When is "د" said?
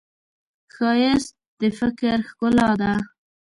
1.59-1.61